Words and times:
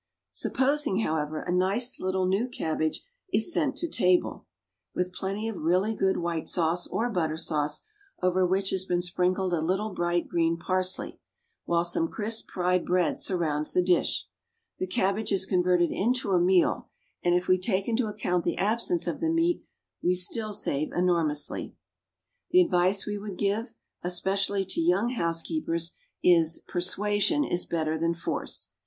Supposing, 0.33 1.01
however, 1.01 1.41
a 1.43 1.51
nice 1.51 2.01
little 2.01 2.25
new 2.25 2.47
cabbage 2.49 3.03
is 3.31 3.53
sent 3.53 3.75
to 3.75 3.87
table, 3.87 4.47
with 4.95 5.13
plenty 5.13 5.47
of 5.47 5.57
really 5.57 5.93
good 5.93 6.17
white 6.17 6.47
sauce 6.47 6.87
or 6.87 7.11
butter 7.11 7.37
sauce, 7.37 7.83
over 8.19 8.43
which 8.43 8.71
has 8.71 8.83
been 8.83 9.03
sprinkled 9.03 9.53
a 9.53 9.61
little 9.61 9.93
bright 9.93 10.27
green 10.27 10.57
parsley, 10.57 11.19
whilst 11.67 11.93
some 11.93 12.07
crisp 12.09 12.49
fried 12.49 12.83
bread 12.83 13.19
surrounds 13.19 13.73
the 13.73 13.83
dish 13.83 14.25
the 14.79 14.87
cabbage 14.87 15.31
is 15.31 15.45
converted 15.45 15.91
into 15.91 16.31
a 16.31 16.41
meal; 16.41 16.89
and 17.23 17.35
if 17.35 17.47
we 17.47 17.59
take 17.59 17.87
into 17.87 18.07
account 18.07 18.43
the 18.43 18.57
absence 18.57 19.05
of 19.05 19.19
the 19.19 19.29
meat, 19.29 19.61
we 20.01 20.15
still 20.15 20.51
save 20.51 20.91
enormously. 20.93 21.75
The 22.49 22.61
advice 22.61 23.05
we 23.05 23.19
would 23.19 23.37
give, 23.37 23.69
especially 24.01 24.65
to 24.65 24.81
young 24.81 25.09
housekeepers, 25.09 25.93
is, 26.23 26.57
"Persuasion 26.67 27.43
is 27.43 27.67
better 27.67 27.99
than 27.99 28.15
force." 28.15 28.71